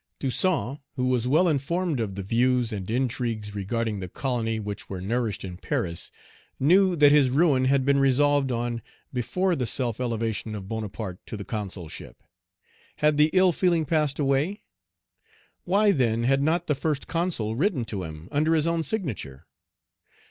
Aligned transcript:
Toussaint, 0.19 0.79
who 0.95 1.09
was 1.09 1.27
well 1.27 1.47
informed 1.47 1.99
of 1.99 2.15
the 2.15 2.23
views 2.23 2.73
and 2.73 2.89
intrigues 2.89 3.53
regarding 3.53 3.99
the 3.99 4.07
colony 4.09 4.59
which 4.59 4.89
were 4.89 4.99
nourished 4.99 5.43
in 5.45 5.57
Paris, 5.57 6.09
knew 6.59 6.95
that 6.95 7.11
his 7.11 7.29
ruin 7.29 7.65
had 7.65 7.85
been 7.85 7.99
resolved 7.99 8.51
on 8.51 8.81
before 9.13 9.55
the 9.55 9.67
self 9.67 9.99
elevation 9.99 10.55
of 10.55 10.67
Bonaparte 10.67 11.23
to 11.27 11.37
the 11.37 11.45
Consulship. 11.45 12.23
Had 12.95 13.17
the 13.17 13.29
ill 13.31 13.51
feeling 13.51 13.85
passed 13.85 14.17
away? 14.17 14.63
Why, 15.65 15.91
then, 15.91 16.23
had 16.23 16.41
not 16.41 16.65
the 16.65 16.73
First 16.73 17.05
Consul 17.05 17.55
written 17.55 17.85
to 17.85 18.01
him 18.01 18.27
under 18.31 18.55
his 18.55 18.65
own 18.65 18.81
signature? 18.81 19.45